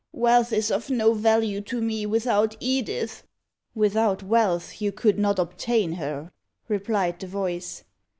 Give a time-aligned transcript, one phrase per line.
[0.13, 3.21] Wealth is of no value to me without Edith."
[3.75, 6.31] "Without wealth you could not obtain her,"
[6.67, 7.83] replied the voice.